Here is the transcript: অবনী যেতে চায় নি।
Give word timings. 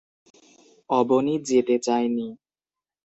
অবনী 0.89 1.35
যেতে 1.41 1.75
চায় 1.79 2.07
নি। 2.07 2.27